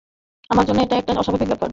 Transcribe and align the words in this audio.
আমার 0.49 0.65
জন্যে 0.65 0.81
এটাও 0.83 0.99
একটা 0.99 1.13
অস্বাভাবিক 1.13 1.47
ব্যাপার। 1.47 1.69